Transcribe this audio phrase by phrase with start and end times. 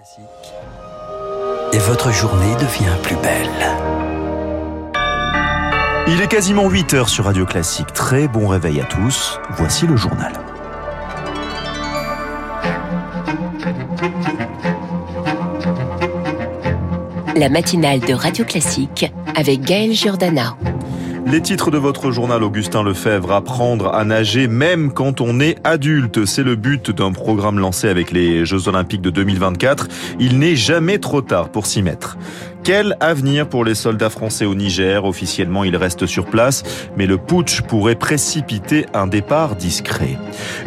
[0.00, 0.24] Classique.
[1.74, 3.50] Et votre journée devient plus belle.
[6.06, 7.92] Il est quasiment 8 heures sur Radio Classique.
[7.92, 9.38] Très bon réveil à tous.
[9.50, 10.32] Voici le journal.
[17.36, 20.56] La matinale de Radio Classique avec Gaël Giordana.
[21.26, 26.24] Les titres de votre journal Augustin Lefebvre, apprendre à nager même quand on est adulte.
[26.24, 29.88] C'est le but d'un programme lancé avec les Jeux Olympiques de 2024.
[30.18, 32.16] Il n'est jamais trop tard pour s'y mettre.
[32.64, 35.04] Quel avenir pour les soldats français au Niger?
[35.04, 36.62] Officiellement, ils restent sur place,
[36.96, 40.18] mais le putsch pourrait précipiter un départ discret.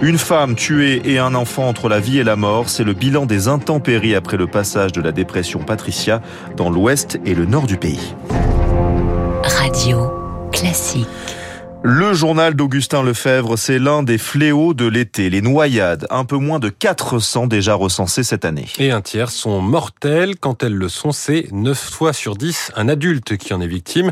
[0.02, 3.26] Une femme tuée et un enfant entre la vie et la mort, c'est le bilan
[3.26, 6.22] des intempéries après le passage de la dépression Patricia
[6.56, 8.16] dans l'ouest et le nord du pays.
[9.44, 10.13] Radio
[10.54, 11.08] classique.
[11.82, 16.60] Le journal d'Augustin Lefebvre, c'est l'un des fléaux de l'été, les noyades, un peu moins
[16.60, 18.68] de 400 déjà recensées cette année.
[18.80, 20.38] Et un tiers sont mortelles.
[20.38, 24.12] Quand elles le sont, c'est 9 fois sur 10 un adulte qui en est victime.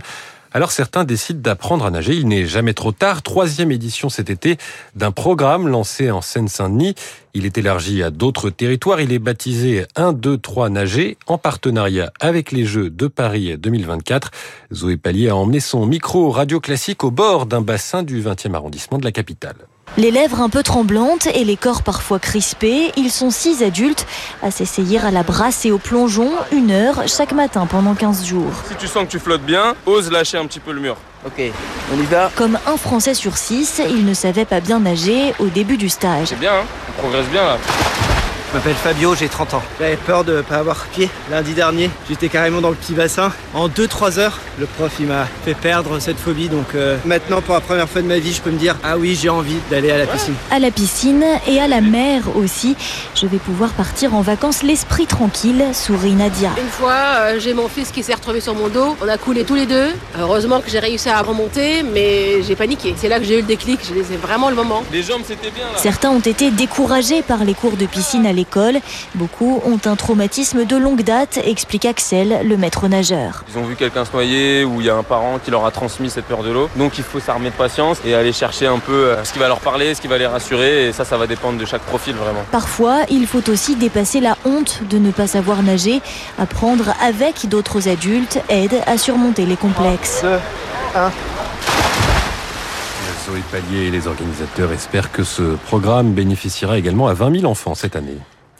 [0.53, 2.13] Alors certains décident d'apprendre à nager.
[2.13, 3.21] Il n'est jamais trop tard.
[3.21, 4.57] Troisième édition cet été
[4.95, 6.95] d'un programme lancé en Seine-Saint-Denis.
[7.33, 8.99] Il est élargi à d'autres territoires.
[8.99, 14.31] Il est baptisé 1, 2, 3 nager en partenariat avec les Jeux de Paris 2024.
[14.73, 18.97] Zoé Pallier a emmené son micro radio classique au bord d'un bassin du 20e arrondissement
[18.97, 19.55] de la capitale.
[19.97, 24.08] Les lèvres un peu tremblantes et les corps parfois crispés, ils sont six adultes
[24.42, 28.53] à s'essayer à la brasse et au plongeon une heure chaque matin pendant 15 jours.
[28.69, 30.95] Si tu sens que tu flottes bien, ose lâcher un petit peu le mur.
[31.25, 31.42] Ok,
[31.94, 32.31] on y va.
[32.36, 36.30] Comme un Français sur six, il ne savait pas bien nager au début du stage.
[36.30, 37.58] C'est bien, hein on progresse bien là.
[38.52, 39.63] Je m'appelle Fabio, j'ai 30 ans.
[39.80, 41.89] J'avais peur de pas avoir pied lundi dernier.
[42.09, 43.31] J'étais carrément dans le petit bassin.
[43.53, 46.49] En 2-3 heures, le prof il m'a fait perdre cette phobie.
[46.49, 48.97] Donc euh, maintenant, pour la première fois de ma vie, je peux me dire ah
[48.97, 50.33] oui, j'ai envie d'aller à la piscine.
[50.52, 52.75] À la piscine et à la mer aussi.
[53.16, 56.49] Je vais pouvoir partir en vacances l'esprit tranquille, sourit Nadia.
[56.61, 58.97] Une fois, euh, j'ai mon fils qui s'est retrouvé sur mon dos.
[59.02, 59.94] On a coulé tous les deux.
[60.19, 62.95] Heureusement que j'ai réussi à remonter, mais j'ai paniqué.
[62.97, 63.79] C'est là que j'ai eu le déclic.
[63.88, 64.84] J'ai laissé vraiment le moment.
[64.91, 65.78] Les jambes c'était bien là.
[65.79, 68.79] Certains ont été découragés par les cours de piscine à l'école.
[69.13, 73.44] Beaucoup ont un traumatisme de longue date, explique Axel, le maître nageur.
[73.53, 75.69] Ils ont vu quelqu'un se noyer ou il y a un parent qui leur a
[75.69, 76.69] transmis cette peur de l'eau.
[76.75, 79.47] Donc il faut s'armer de patience et aller chercher un peu euh, ce qui va
[79.47, 80.88] leur parler, ce qui va les rassurer.
[80.88, 82.44] Et ça, ça va dépendre de chaque profil vraiment.
[82.52, 86.02] Parfois, il faut aussi dépasser la honte de ne pas savoir nager.
[86.40, 90.22] Apprendre avec d'autres adultes aide à surmonter les complexes.
[90.23, 90.29] 2,
[90.96, 91.12] 1.
[93.26, 97.76] Zoé Pallier et les organisateurs espèrent que ce programme bénéficiera également à 20 000 enfants
[97.76, 98.18] cette année.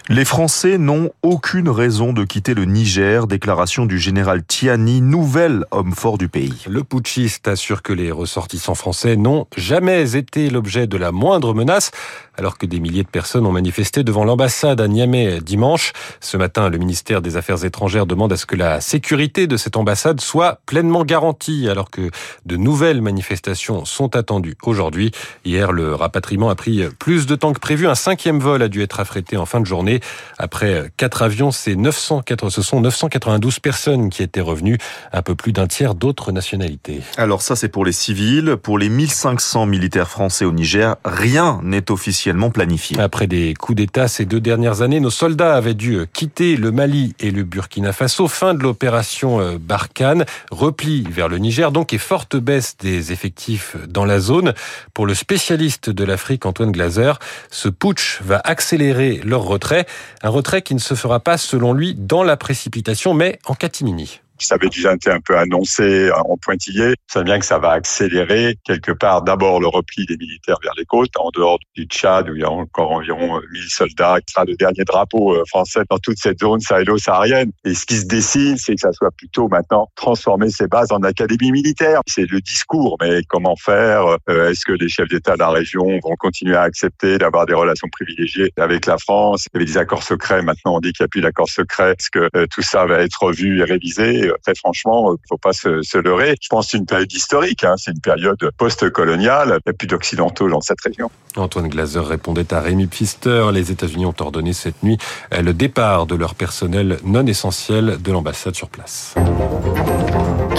[0.10, 5.94] Les Français n'ont aucune raison de quitter le Niger, déclaration du général Tiani, nouvel homme
[5.94, 6.66] fort du pays.
[6.68, 11.92] Le putschiste assure que les ressortissants français n'ont jamais été l'objet de la moindre menace,
[12.36, 15.94] alors que des milliers de personnes ont manifesté devant l'ambassade à Niamey dimanche.
[16.20, 19.78] Ce matin, le ministère des Affaires étrangères demande à ce que la sécurité de cette
[19.78, 22.10] ambassade soit pleinement garantie, alors que
[22.48, 25.12] de nouvelles manifestations sont attendues aujourd'hui.
[25.46, 27.88] Hier, le rapatriement a pris plus de temps que prévu.
[27.88, 29.91] Un cinquième vol a dû être affrété en fin de journée.
[30.38, 34.78] Après quatre avions, c'est 904, ce sont 992 personnes qui étaient revenues,
[35.12, 37.02] un peu plus d'un tiers d'autres nationalités.
[37.18, 38.56] Alors ça, c'est pour les civils.
[38.62, 43.00] Pour les 1500 militaires français au Niger, rien n'est officiellement planifié.
[43.00, 47.16] Après des coups d'État ces deux dernières années, nos soldats avaient dû quitter le Mali
[47.20, 48.28] et le Burkina Faso.
[48.28, 54.06] Fin de l'opération Barkhane, repli vers le Niger, donc et forte baisse des effectifs dans
[54.06, 54.54] la zone.
[54.94, 57.14] Pour le spécialiste de l'Afrique, Antoine Glaser,
[57.50, 59.81] ce putsch va accélérer leur retrait.
[60.22, 64.22] Un retrait qui ne se fera pas, selon lui, dans la précipitation, mais en catimini
[64.46, 66.96] ça avait déjà été un peu annoncé en pointillé.
[67.08, 70.86] Ça bien que ça va accélérer quelque part d'abord le repli des militaires vers les
[70.86, 74.46] côtes, en dehors du Tchad où il y a encore environ 1000 soldats, qui sera
[74.46, 77.52] le dernier drapeau français dans toute cette zone sahélo-saharienne.
[77.66, 81.02] Et ce qui se dessine, c'est que ça soit plutôt maintenant transformer ces bases en
[81.04, 82.02] académie militaire.
[82.08, 86.16] C'est le discours, mais comment faire Est-ce que les chefs d'État de la région vont
[86.18, 89.46] continuer à accepter d'avoir des relations privilégiées avec la France?
[89.54, 91.92] Il y avait des accords secrets, maintenant on dit qu'il n'y a plus d'accords secrets.
[91.92, 94.31] Est-ce que tout ça va être revu et révisé?
[94.44, 96.36] Très franchement, il faut pas se, se leurrer.
[96.42, 99.60] Je pense que c'est une période historique, hein, c'est une période post-coloniale.
[99.66, 101.10] Il n'y a plus d'occidentaux dans cette région.
[101.36, 103.50] Antoine Glaser répondait à Rémi Pfister.
[103.54, 104.98] Les États-Unis ont ordonné cette nuit
[105.32, 109.16] le départ de leur personnel non essentiel de l'ambassade sur place.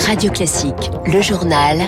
[0.07, 1.79] Radio Classique, le journal.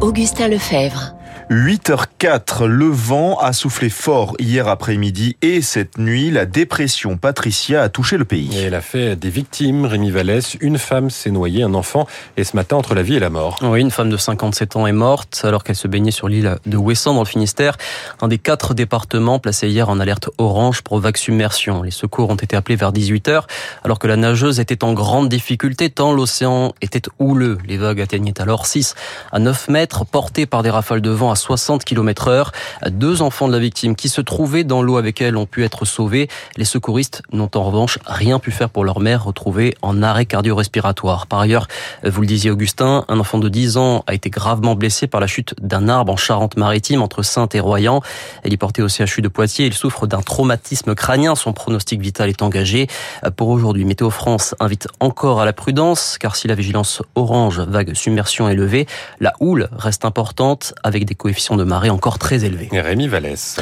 [0.00, 1.14] Augustin Lefebvre.
[1.50, 7.88] 8h04, le vent a soufflé fort hier après-midi et cette nuit, la dépression Patricia a
[7.88, 8.56] touché le pays.
[8.56, 10.56] Et elle a fait des victimes, Rémi Vallès.
[10.60, 12.06] Une femme s'est noyée, un enfant,
[12.36, 13.58] et ce matin entre la vie et la mort.
[13.62, 16.76] Oui, une femme de 57 ans est morte alors qu'elle se baignait sur l'île de
[16.76, 17.76] Ouessant dans le Finistère,
[18.20, 21.82] un des quatre départements placés hier en alerte orange pour vague submersion.
[21.82, 23.42] Les secours ont été appelés vers 18h
[23.82, 27.58] alors que la nageuse était en grande difficulté tant l'océan était houleux.
[27.66, 28.94] Les vagues atteignaient alors 6
[29.32, 32.52] à 9 mètres, portées par des rafales de vent à 60 km heure.
[32.88, 35.84] Deux enfants de la victime qui se trouvaient dans l'eau avec elle ont pu être
[35.84, 36.28] sauvés.
[36.56, 41.26] Les secouristes n'ont en revanche rien pu faire pour leur mère retrouvée en arrêt cardio-respiratoire.
[41.26, 41.66] Par ailleurs,
[42.04, 45.26] vous le disiez Augustin, un enfant de 10 ans a été gravement blessé par la
[45.26, 48.00] chute d'un arbre en Charente-Maritime entre Sainte et Royan.
[48.44, 49.66] Elle est portée au CHU de Poitiers.
[49.66, 51.34] Il souffre d'un traumatisme crânien.
[51.34, 52.86] Son pronostic vital est engagé.
[53.36, 57.94] Pour aujourd'hui, Météo France invite encore à la prudence car si la vigilance orange vague
[57.94, 58.86] submersion est levée,
[59.20, 62.68] la houle reste importante avec des coefficients de marée encore très élevés.
[62.72, 63.60] Rémi Vallès.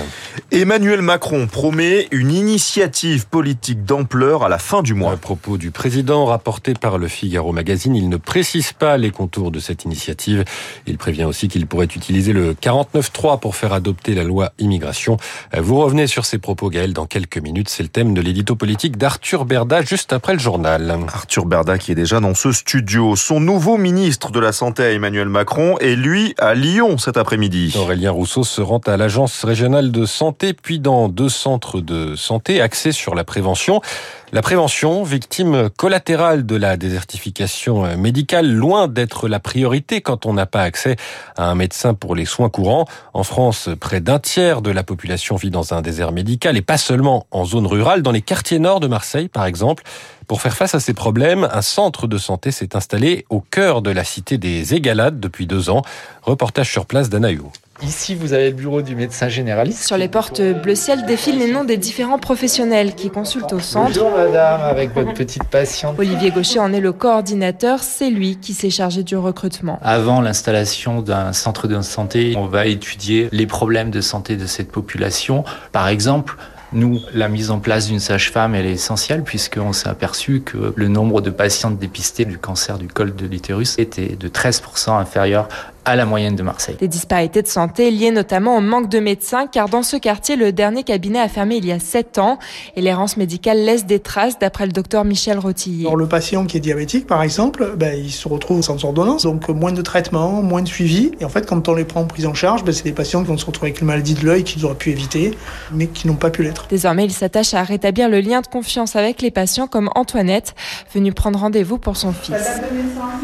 [0.50, 5.12] Emmanuel Macron promet une initiative politique d'ampleur à la fin du mois.
[5.12, 9.50] À propos du président rapporté par le Figaro Magazine, il ne précise pas les contours
[9.50, 10.44] de cette initiative.
[10.86, 15.16] Il prévient aussi qu'il pourrait utiliser le 49.3 pour faire adopter la loi immigration.
[15.56, 17.68] Vous revenez sur ces propos, Gaël, dans quelques minutes.
[17.68, 20.98] C'est le thème de l'édito politique d'Arthur Berda juste après le journal.
[21.12, 23.16] Arthur Berda qui est déjà dans ce studio.
[23.16, 27.37] Son nouveau ministre de la Santé Emmanuel Macron est lui à Lyon cet après-midi.
[27.76, 32.60] Aurélien Rousseau se rend à l'Agence régionale de santé, puis dans deux centres de santé
[32.60, 33.80] axés sur la prévention.
[34.32, 40.46] La prévention, victime collatérale de la désertification médicale, loin d'être la priorité quand on n'a
[40.46, 40.96] pas accès
[41.36, 42.86] à un médecin pour les soins courants.
[43.14, 46.76] En France, près d'un tiers de la population vit dans un désert médical et pas
[46.76, 49.84] seulement en zone rurale, dans les quartiers nord de Marseille par exemple.
[50.28, 53.90] Pour faire face à ces problèmes, un centre de santé s'est installé au cœur de
[53.90, 55.80] la cité des Égalades depuis deux ans.
[56.22, 57.50] Reportage sur place d'Anaïo.
[57.82, 59.86] Ici, vous avez le bureau du médecin généraliste.
[59.86, 63.88] Sur les portes bleu ciel défilent les noms des différents professionnels qui consultent au centre.
[63.88, 65.98] Bonjour madame, avec votre petite patiente.
[65.98, 69.78] Olivier Gaucher en est le coordinateur, c'est lui qui s'est chargé du recrutement.
[69.80, 74.70] Avant l'installation d'un centre de santé, on va étudier les problèmes de santé de cette
[74.70, 75.44] population.
[75.72, 76.36] Par exemple,
[76.72, 80.88] nous, la mise en place d'une sage-femme, elle est essentielle puisqu'on s'est aperçu que le
[80.88, 85.48] nombre de patientes dépistées du cancer du col de l'utérus était de 13% inférieur
[85.88, 86.76] à la moyenne de Marseille.
[86.78, 90.52] Des disparités de santé liées notamment au manque de médecins, car dans ce quartier, le
[90.52, 92.38] dernier cabinet a fermé il y a 7 ans
[92.76, 95.86] et l'errance médicale laisse des traces, d'après le docteur Michel Rotillier.
[95.86, 99.48] Alors, le patient qui est diabétique, par exemple, ben, il se retrouve sans ordonnance, donc
[99.48, 101.12] moins de traitement, moins de suivi.
[101.20, 103.22] Et en fait, quand on les prend en prise en charge, ben, c'est des patients
[103.22, 105.32] qui vont se retrouver avec une maladie de l'œil qu'ils auraient pu éviter,
[105.72, 106.66] mais qui n'ont pas pu l'être.
[106.68, 110.54] Désormais, il s'attache à rétablir le lien de confiance avec les patients, comme Antoinette,
[110.92, 112.60] venue prendre rendez-vous pour son fils.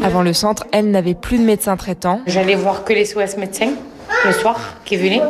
[0.03, 2.21] Avant le centre, elle n'avait plus de médecin traitant.
[2.25, 3.73] J'allais voir que les SOS médecins
[4.25, 5.21] le soir qui venaient.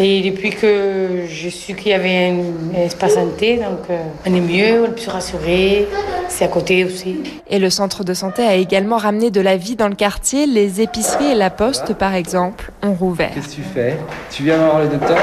[0.00, 4.40] Et depuis que je suis qu'il y avait un espace santé, donc euh, on est
[4.40, 5.86] mieux, on est plus rassuré.
[6.28, 7.18] C'est à côté aussi.
[7.48, 10.46] Et le centre de santé a également ramené de la vie dans le quartier.
[10.46, 13.30] Les épiceries et la poste, par exemple, ont rouvert.
[13.34, 13.96] Qu'est-ce que tu fais?
[14.32, 15.18] Tu viens voir le docteur?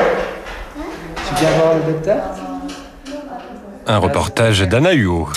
[0.76, 2.22] Tu viens voir le docteur?
[3.88, 5.28] Un reportage d'Anna Huot.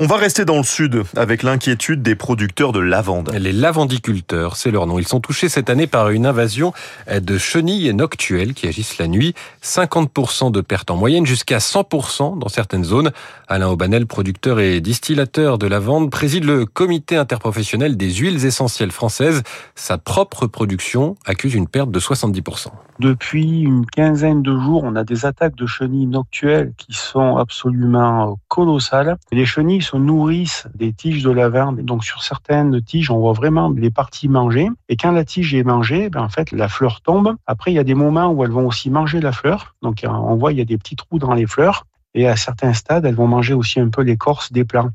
[0.00, 3.32] On va rester dans le sud avec l'inquiétude des producteurs de lavande.
[3.34, 5.00] Les lavandiculteurs, c'est leur nom.
[5.00, 6.72] Ils sont touchés cette année par une invasion
[7.12, 9.34] de chenilles noctuelles qui agissent la nuit.
[9.64, 13.10] 50% de pertes en moyenne, jusqu'à 100% dans certaines zones.
[13.48, 19.42] Alain Aubanel, producteur et distillateur de lavande, préside le comité interprofessionnel des huiles essentielles françaises.
[19.74, 22.68] Sa propre production accuse une perte de 70%.
[22.98, 28.40] Depuis une quinzaine de jours, on a des attaques de chenilles noctuelles qui sont absolument
[28.48, 29.18] colossales.
[29.30, 31.80] Les chenilles se nourrissent des tiges de lavande.
[31.82, 34.68] Donc sur certaines tiges, on voit vraiment les parties manger.
[34.88, 37.36] Et quand la tige est mangée, ben en fait, la fleur tombe.
[37.46, 39.76] Après, il y a des moments où elles vont aussi manger la fleur.
[39.80, 41.86] Donc on voit, il y a des petits trous dans les fleurs.
[42.14, 44.90] Et à certains stades, elles vont manger aussi un peu l'écorce des plants.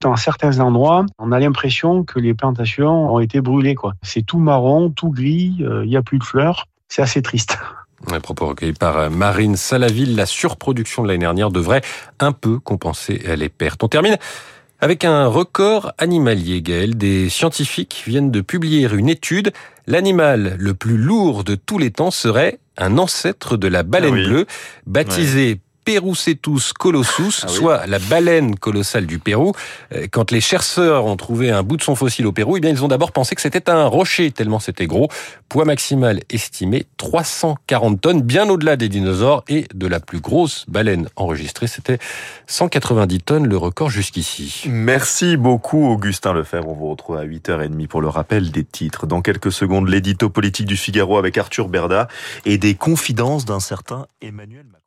[0.00, 3.76] Dans certains endroits, on a l'impression que les plantations ont été brûlées.
[4.02, 6.66] C'est tout marron, tout gris, il n'y a plus de fleurs.
[6.94, 7.58] C'est assez triste.
[8.12, 11.82] Un propos recueilli par Marine Salaville, la surproduction de l'année dernière devrait
[12.20, 13.82] un peu compenser les pertes.
[13.82, 14.16] On termine
[14.78, 16.96] avec un record animalier, Gaël.
[16.96, 19.50] Des scientifiques viennent de publier une étude.
[19.88, 24.18] L'animal le plus lourd de tous les temps serait un ancêtre de la baleine Ah
[24.18, 24.26] oui.
[24.28, 24.46] bleue,
[24.86, 27.54] baptisé Perucetus colossus, Ah oui.
[27.54, 29.52] soit la baleine colossale du Pérou.
[29.92, 32.70] Euh, Quand les chercheurs ont trouvé un bout de son fossile au Pérou, eh bien,
[32.70, 35.08] ils ont d'abord pensé que c'était un rocher, tellement c'était gros.
[35.48, 41.08] Poids maximal estimé 340 tonnes, bien au-delà des dinosaures et de la plus grosse baleine
[41.16, 41.66] enregistrée.
[41.66, 41.98] C'était
[42.46, 44.64] 190 tonnes, le record jusqu'ici.
[44.68, 46.68] Merci beaucoup Augustin Lefebvre.
[46.68, 49.06] On vous retrouve à 8h30 pour le rappel des titres.
[49.06, 52.08] Dans quelques secondes, l'édito politique du Figaro avec Arthur Berda
[52.44, 54.78] et des confidences d'un certain Emmanuel Macron.